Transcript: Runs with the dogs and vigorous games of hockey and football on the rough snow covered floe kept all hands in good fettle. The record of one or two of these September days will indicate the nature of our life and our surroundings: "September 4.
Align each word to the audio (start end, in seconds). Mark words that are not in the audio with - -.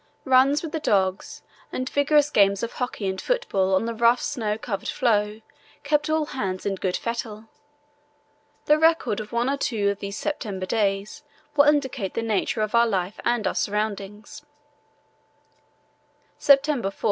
Runs 0.25 0.63
with 0.63 0.71
the 0.71 0.79
dogs 0.79 1.43
and 1.71 1.87
vigorous 1.87 2.31
games 2.31 2.63
of 2.63 2.71
hockey 2.71 3.07
and 3.07 3.21
football 3.21 3.75
on 3.75 3.85
the 3.85 3.93
rough 3.93 4.19
snow 4.19 4.57
covered 4.57 4.89
floe 4.89 5.41
kept 5.83 6.09
all 6.09 6.25
hands 6.25 6.65
in 6.65 6.73
good 6.73 6.97
fettle. 6.97 7.45
The 8.65 8.79
record 8.79 9.19
of 9.19 9.31
one 9.31 9.47
or 9.47 9.57
two 9.57 9.89
of 9.91 9.99
these 9.99 10.17
September 10.17 10.65
days 10.65 11.21
will 11.55 11.65
indicate 11.65 12.15
the 12.15 12.23
nature 12.23 12.61
of 12.61 12.73
our 12.73 12.87
life 12.87 13.19
and 13.23 13.45
our 13.45 13.53
surroundings: 13.53 14.43
"September 16.39 16.89
4. 16.89 16.99